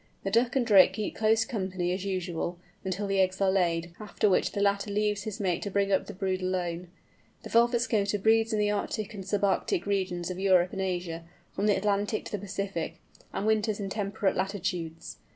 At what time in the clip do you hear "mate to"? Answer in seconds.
5.39-5.69